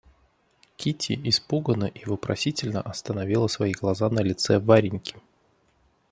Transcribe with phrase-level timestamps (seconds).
[0.77, 5.13] Кити испуганно и вопросительно остановила свои глаза на лице Вареньки.